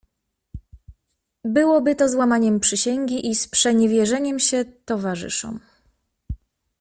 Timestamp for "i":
3.29-3.35